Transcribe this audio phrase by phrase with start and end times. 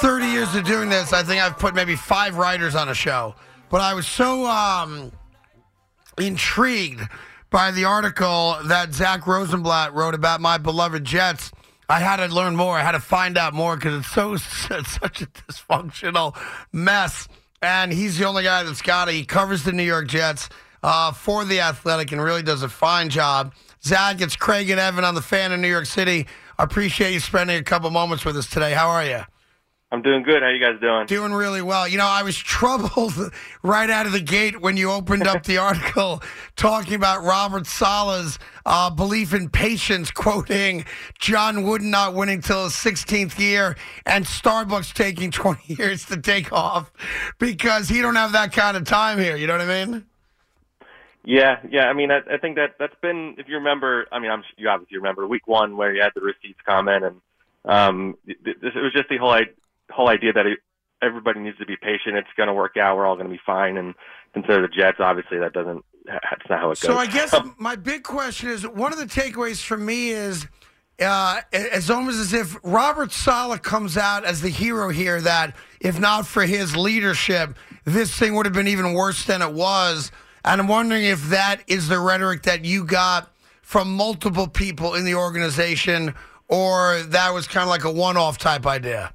[0.00, 3.34] 30 years of doing this, I think I've put maybe five writers on a show.
[3.70, 5.12] But I was so um,
[6.18, 7.02] intrigued
[7.50, 11.52] by the article that Zach Rosenblatt wrote about my beloved Jets.
[11.88, 12.76] I had to learn more.
[12.76, 14.34] I had to find out more because it's so
[14.74, 16.36] it's such a dysfunctional
[16.72, 17.28] mess.
[17.62, 19.14] And he's the only guy that's got it.
[19.14, 20.48] He covers the New York Jets
[20.82, 23.54] uh, for the Athletic and really does a fine job.
[23.82, 26.26] Zach, it's Craig and Evan on the fan in New York City.
[26.58, 28.72] I appreciate you spending a couple moments with us today.
[28.72, 29.22] How are you?
[29.94, 30.42] I'm doing good.
[30.42, 31.06] How you guys doing?
[31.06, 31.86] Doing really well.
[31.86, 35.58] You know, I was troubled right out of the gate when you opened up the
[35.58, 36.20] article
[36.56, 40.84] talking about Robert Saleh's uh, belief in patience, quoting
[41.20, 46.52] John Wooden not winning till his 16th year and Starbucks taking 20 years to take
[46.52, 46.92] off
[47.38, 49.36] because he don't have that kind of time here.
[49.36, 50.06] You know what I mean?
[51.24, 51.84] Yeah, yeah.
[51.84, 54.68] I mean, I, I think that that's been, if you remember, I mean, I'm you
[54.68, 57.20] obviously remember week one where you had the receipts comment, and
[57.64, 59.30] um, it, it was just the whole
[59.94, 60.58] whole idea that it,
[61.02, 62.16] everybody needs to be patient.
[62.16, 62.96] It's going to work out.
[62.96, 63.76] We're all going to be fine.
[63.76, 63.94] And
[64.32, 65.84] consider the Jets, obviously, that doesn't.
[66.06, 66.80] That's not how it goes.
[66.80, 70.46] So I guess my big question is one of the takeaways for me is.
[71.00, 75.20] Uh, it's almost as if Robert Saleh comes out as the hero here.
[75.20, 79.52] That if not for his leadership, this thing would have been even worse than it
[79.52, 80.12] was.
[80.44, 85.04] And I'm wondering if that is the rhetoric that you got from multiple people in
[85.04, 86.14] the organization,
[86.46, 89.12] or that was kind of like a one-off type idea.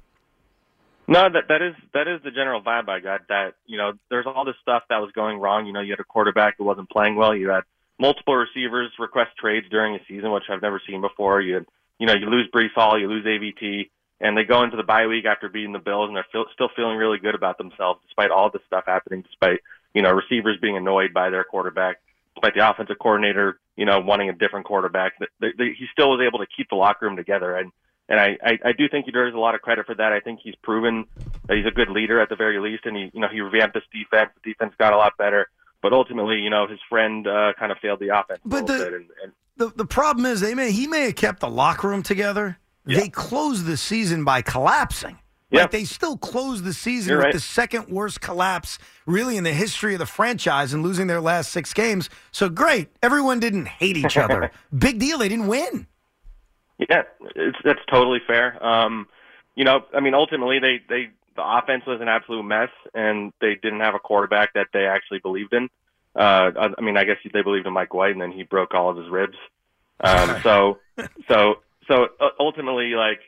[1.10, 3.26] No, that that is that is the general vibe I got.
[3.28, 5.66] That you know, there's all this stuff that was going wrong.
[5.66, 7.34] You know, you had a quarterback who wasn't playing well.
[7.34, 7.62] You had
[7.98, 11.40] multiple receivers request trades during a season, which I've never seen before.
[11.40, 11.66] You had,
[11.98, 13.90] you know, you lose Breece Hall, you lose AVT,
[14.20, 16.68] and they go into the bye week after beating the Bills, and they're feel, still
[16.76, 19.58] feeling really good about themselves despite all this stuff happening, despite
[19.92, 21.96] you know receivers being annoyed by their quarterback,
[22.36, 25.14] despite the offensive coordinator, you know, wanting a different quarterback.
[25.40, 27.72] They, they, he still was able to keep the locker room together, and
[28.10, 30.12] and I, I, I do think he deserves a lot of credit for that.
[30.12, 31.06] I think he's proven
[31.46, 33.74] that he's a good leader at the very least, and he you know he revamped
[33.74, 34.30] this defense.
[34.42, 35.48] The defense got a lot better,
[35.80, 38.40] but ultimately, you know, his friend uh, kind of failed the offense.
[38.44, 41.48] But the, and, and, the the problem is they may he may have kept the
[41.48, 42.58] locker room together.
[42.84, 43.00] Yeah.
[43.00, 45.18] They closed the season by collapsing.
[45.50, 45.62] Yeah.
[45.62, 47.34] Like they still closed the season You're with right.
[47.34, 51.50] the second worst collapse really in the history of the franchise and losing their last
[51.50, 52.08] six games.
[52.30, 52.88] So great.
[53.02, 54.52] Everyone didn't hate each other.
[54.76, 55.18] Big deal.
[55.18, 55.86] They didn't win.
[56.88, 57.02] Yeah,
[57.36, 58.64] it's that's totally fair.
[58.64, 59.06] Um,
[59.54, 63.54] you know, I mean, ultimately, they they the offense was an absolute mess, and they
[63.54, 65.68] didn't have a quarterback that they actually believed in.
[66.16, 68.74] Uh, I I mean, I guess they believed in Mike White, and then he broke
[68.74, 69.36] all of his ribs.
[70.00, 70.78] Um, so,
[71.28, 73.20] so, so uh, ultimately, like,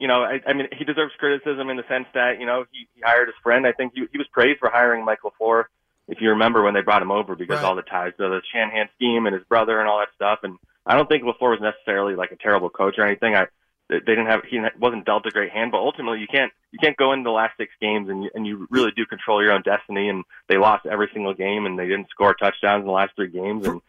[0.00, 2.88] you know, I, I mean, he deserves criticism in the sense that you know he,
[2.94, 3.66] he hired his friend.
[3.66, 5.64] I think he he was praised for hiring Michael LaFleur,
[6.08, 7.64] if you remember when they brought him over because Right.
[7.64, 10.40] all the ties to the Shanahan scheme and his brother and all that stuff.
[10.42, 13.34] And I don't think LaFleur was necessarily like a terrible coach or anything.
[13.34, 13.46] I
[13.88, 16.96] they didn't have he wasn't dealt a great hand, but ultimately you can't you can't
[16.96, 19.62] go into the last six games and you, and you really do control your own
[19.62, 20.08] destiny.
[20.08, 23.28] And they lost every single game and they didn't score touchdowns in the last three
[23.28, 23.80] games and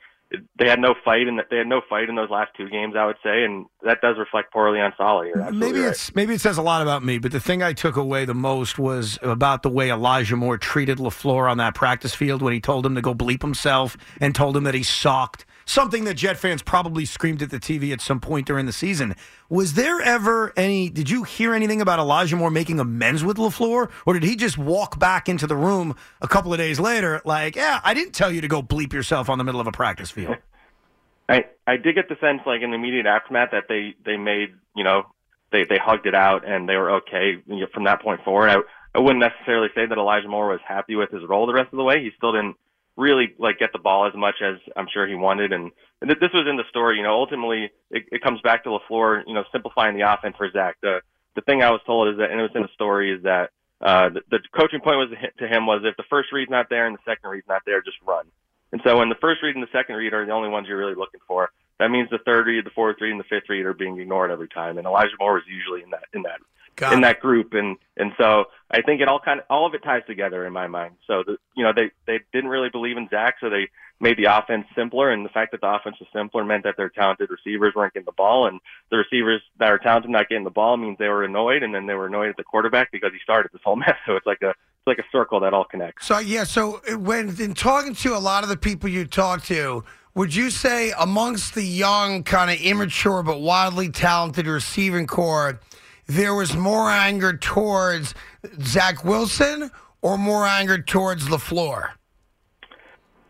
[0.60, 2.96] they had no fight and they had no fight in those last two games.
[2.98, 5.34] I would say, and that does reflect poorly on Saleh.
[5.52, 5.90] Maybe right.
[5.90, 8.34] it's maybe it says a lot about me, but the thing I took away the
[8.34, 12.60] most was about the way Elijah Moore treated Lafleur on that practice field when he
[12.60, 15.46] told him to go bleep himself and told him that he sucked.
[15.70, 19.14] Something that Jet fans probably screamed at the TV at some point during the season.
[19.50, 20.90] Was there ever any?
[20.90, 24.58] Did you hear anything about Elijah Moore making amends with Lafleur, or did he just
[24.58, 28.32] walk back into the room a couple of days later, like, "Yeah, I didn't tell
[28.32, 30.38] you to go bleep yourself on the middle of a practice field"?
[31.30, 34.54] I I did get the sense like in the immediate aftermath that they they made
[34.74, 35.08] you know
[35.52, 38.50] they they hugged it out and they were okay from that point forward.
[38.50, 38.58] I
[38.96, 41.78] I wouldn't necessarily say that Elijah Moore was happy with his role the rest of
[41.78, 42.02] the way.
[42.02, 42.56] He still didn't
[42.98, 45.54] really like get the ball as much as I'm sure he wanted.
[45.54, 45.72] And,
[46.02, 46.98] and this was in the story.
[46.98, 49.24] You know, ultimately it, it comes back to Lafleur.
[49.26, 50.78] You know, simplifying the offense for Zach.
[50.82, 51.02] The
[51.36, 53.52] the thing I was told is that, and it was in the story, is that
[53.80, 56.88] uh, the, the coaching point was to him was if the first read's not there
[56.88, 58.26] and the second read's not there, just run.
[58.72, 60.78] And so when the first read and the second read are the only ones you're
[60.78, 63.66] really looking for, that means the third read, the fourth read, and the fifth read
[63.66, 64.78] are being ignored every time.
[64.78, 66.40] And Elijah Moore was usually in that in that
[66.78, 67.02] Got in it.
[67.02, 70.04] that group, and and so I think it all kind of all of it ties
[70.06, 70.94] together in my mind.
[71.08, 73.70] So the, you know they they didn't really believe in Zach, so they
[74.00, 76.90] made the offense simpler, and the fact that the offense was simpler meant that their
[76.90, 78.60] talented receivers weren't getting the ball, and
[78.92, 81.88] the receivers that are talented not getting the ball means they were annoyed, and then
[81.88, 83.96] they were annoyed at the quarterback because he started this whole mess.
[84.06, 86.06] So it's like a it's like a circle that all connects.
[86.06, 89.84] So yeah, so when in talking to a lot of the people you talk to,
[90.14, 95.60] would you say amongst the young, kind of immature but wildly talented receiving corps,
[96.08, 98.14] there was more anger towards
[98.62, 99.70] Zach Wilson
[100.02, 101.92] or more anger towards Lafleur?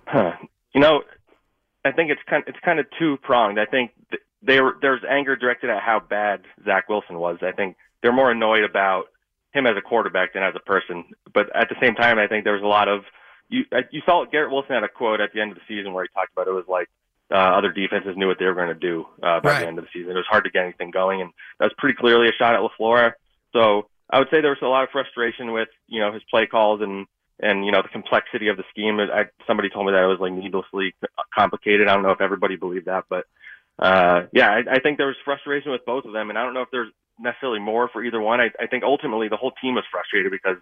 [0.05, 0.33] Huh.
[0.73, 1.01] You know,
[1.83, 3.59] I think it's kind it's kind of two pronged.
[3.59, 7.37] I think th- they there's anger directed at how bad Zach Wilson was.
[7.41, 9.05] I think they're more annoyed about
[9.53, 11.05] him as a quarterback than as a person.
[11.33, 13.01] But at the same time, I think there was a lot of
[13.49, 13.63] you.
[13.71, 16.03] uh, You saw Garrett Wilson had a quote at the end of the season where
[16.03, 16.89] he talked about it was like
[17.31, 19.59] uh, other defenses knew what they were going to do uh, by Right.
[19.61, 20.11] the end of the season.
[20.11, 22.61] It was hard to get anything going, and that was pretty clearly a shot at
[22.61, 23.13] Lafleur.
[23.53, 26.45] So I would say there was a lot of frustration with you know his play
[26.45, 27.05] calls and
[27.39, 28.99] and you know the complexity of the scheme.
[28.99, 30.95] I, somebody told me that it was like needlessly
[31.35, 31.87] complicated.
[31.87, 33.25] I don't know if everybody believed that, but
[33.79, 36.53] uh, yeah, I, I think there was frustration with both of them, and I don't
[36.53, 38.39] know if there's necessarily more for either one.
[38.39, 40.57] I, I think ultimately the whole team was frustrated because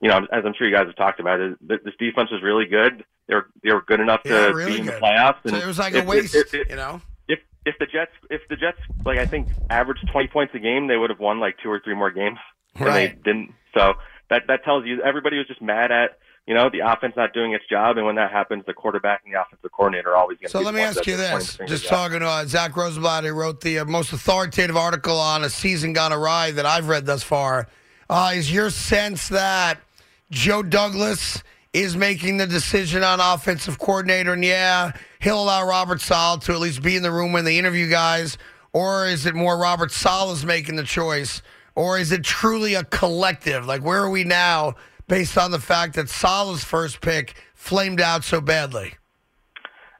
[0.00, 2.66] you know as I'm sure you guys have talked about it, this defense was really
[2.66, 3.04] good.
[3.28, 5.02] They were they were good enough Yeah, to really be in the good.
[5.02, 5.36] playoffs.
[5.48, 7.00] So it was like if- a waste, If, if, you know.
[7.28, 10.86] if if the Jets if the Jets like I think averaged 20 points a game,
[10.86, 12.38] they would have won like two or three more games.
[12.76, 13.52] And they didn't.
[13.74, 13.94] So
[14.30, 17.52] that that tells you everybody was just mad at you know the offense not doing
[17.52, 20.46] its job, and when that happens, the quarterback and the offensive coordinator are always going
[20.46, 20.50] to.
[20.52, 23.80] So let me ask you this: Just talking to uh, Zach Rosenblatt, who wrote the
[23.80, 27.68] uh, most authoritative article on a season gone awry that I've read thus far,
[28.08, 29.80] uh, is your sense that
[30.30, 31.42] Joe Douglas
[31.72, 36.60] is making the decision on offensive coordinator, and yeah, he'll allow Robert Saleh to at
[36.60, 38.38] least be in the room when they interview guys,
[38.72, 41.42] or is it more Robert Saleh's making the choice,
[41.74, 43.66] or is it truly a collective?
[43.66, 44.74] Like, where are we now?
[45.06, 48.94] Based on the fact that Saleh's first pick flamed out so badly.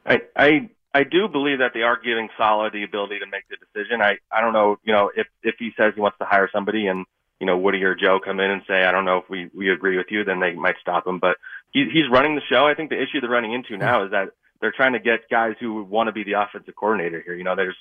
[0.04, 3.56] I, I I do believe that they are giving Saleh the ability to make the
[3.56, 4.02] decision.
[4.02, 6.86] I I don't know, you know, if if he says he wants to hire somebody
[6.86, 7.06] and
[7.40, 9.70] you know Woody or Joe come in and say I don't know if we we
[9.70, 11.19] agree with you, then they might stop him.
[11.19, 11.37] But
[11.73, 12.67] he, he's running the show.
[12.67, 14.29] I think the issue they're running into now is that
[14.61, 17.35] they're trying to get guys who want to be the offensive coordinator here.
[17.35, 17.76] You know, there's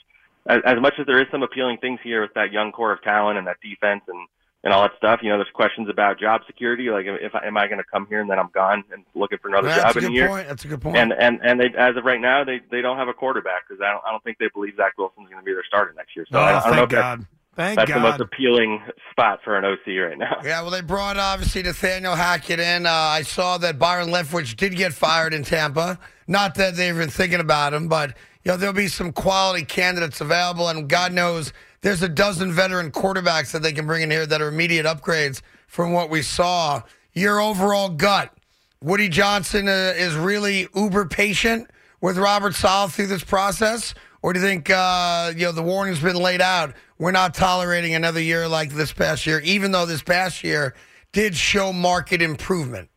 [0.45, 3.01] as, as much as there is some appealing things here with that young core of
[3.01, 4.27] talent and that defense and
[4.63, 5.19] and all that stuff.
[5.23, 6.89] You know, there's questions about job security.
[6.89, 9.37] Like, if I, am I going to come here and then I'm gone and looking
[9.37, 10.27] for another That's job a in a good year?
[10.27, 10.47] point.
[10.47, 10.97] That's a good point.
[10.97, 13.81] And and and they as of right now they they don't have a quarterback because
[13.81, 16.15] I don't I don't think they believe Zach Wilson's going to be their starter next
[16.15, 16.25] year.
[16.31, 17.25] So oh, I, don't- I don't know thank if God.
[17.57, 20.39] Thank that's, that's the most appealing spot for an OC right now.
[20.43, 22.85] yeah, well, they brought obviously Nathaniel Hackett in.
[22.85, 25.97] Uh, I saw that Byron Leftwich did get fired in Tampa.
[26.27, 30.21] Not that they've been thinking about him, but you know there'll be some quality candidates
[30.21, 31.51] available, and God knows
[31.81, 35.41] there's a dozen veteran quarterbacks that they can bring in here that are immediate upgrades
[35.65, 36.83] from what we saw.
[37.13, 38.37] Your overall gut,
[38.83, 41.71] Woody Johnson uh, is really uber patient
[42.01, 45.99] with Robert Saleh through this process, or do you think uh, you know the warning's
[46.01, 46.73] been laid out?
[46.99, 50.73] We're not tolerating another year like this past year, even though this past year
[51.11, 52.89] did show market improvement.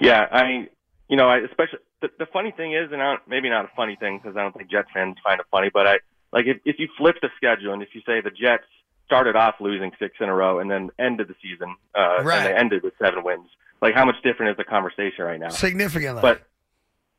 [0.00, 0.68] Yeah, I
[1.08, 3.70] you know I especially the, the funny thing is, and I don't, maybe not a
[3.76, 5.98] funny thing because I don't think Jets fans find it funny, but I
[6.32, 8.64] like if if you flip the schedule and if you say the Jets
[9.06, 12.38] started off losing six in a row and then ended the season uh, Right.
[12.38, 13.48] and they ended with seven wins,
[13.82, 15.50] like how much different is the conversation right now?
[15.50, 16.22] Significantly.
[16.22, 16.42] But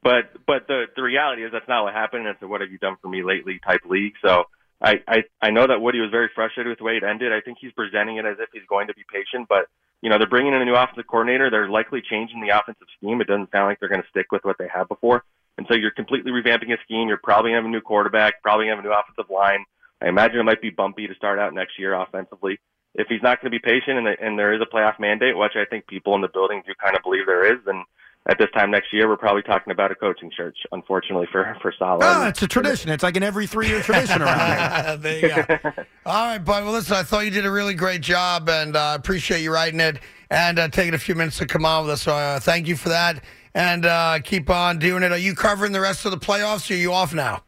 [0.05, 2.27] but but the the reality is that's not what happened.
[2.27, 4.13] It's a what have you done for me lately type league.
[4.23, 4.43] So
[4.79, 7.33] I, I I know that Woody was very frustrated with the way it ended.
[7.33, 9.65] I think he's presenting it as if he's going to be patient, but
[10.01, 11.49] you know they're bringing in a new offensive coordinator.
[11.49, 13.19] They're likely changing the offensive scheme.
[13.19, 15.23] It doesn't sound like they're going to stick with what they had before.
[15.57, 17.07] And so you're completely revamping a scheme.
[17.07, 19.31] You're probably going to have a new quarterback, probably going to have a new offensive
[19.33, 19.65] line.
[20.01, 22.59] I imagine it might be bumpy to start out next year offensively.
[22.93, 25.55] If he's not going to be patient and, and there is a playoff mandate, which
[25.55, 27.83] I think people in the building do kind of believe there is, then
[28.27, 31.71] at this time next year, we're probably talking about a coaching search, unfortunately, for, for
[31.77, 32.01] Saleh.
[32.03, 32.89] Oh, it's a tradition.
[32.89, 34.97] It's like an every three year tradition around here.
[34.99, 35.59] there you go.
[36.07, 36.63] All right, bud.
[36.63, 39.53] Well, listen, I thought you did a really great job, and I uh, appreciate you
[39.53, 39.99] writing it
[40.31, 42.01] and uh, taking a few minutes to come on with us.
[42.01, 45.11] So uh, thank you for that, and uh, keep on doing it.
[45.11, 47.43] Are you covering the rest of the playoffs, or are you off now?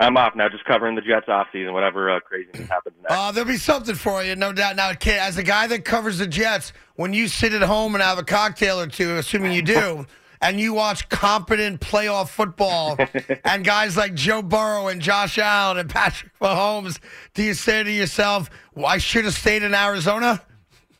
[0.00, 3.12] I'm off now, just covering the Jets off season, whatever uh, craziness happens next.
[3.12, 4.76] Uh, there'll be something for you, no doubt.
[4.76, 8.02] Now, kid, as a guy that covers the Jets, when you sit at home and
[8.02, 10.06] have a cocktail or two, assuming you do,
[10.40, 12.96] and you watch competent playoff football,
[13.44, 17.00] and guys like Joe Burrow and Josh Allen and Patrick Mahomes,
[17.34, 20.40] do you say to yourself, well, I should have stayed in Arizona?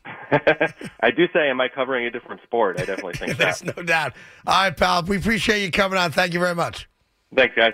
[1.01, 2.81] I do say, am I covering a different sport?
[2.81, 3.77] I definitely think There's that.
[3.77, 4.13] no doubt.
[4.45, 5.03] All right, pal.
[5.03, 6.11] We appreciate you coming on.
[6.11, 6.89] Thank you very much.
[7.35, 7.73] Thanks, guys.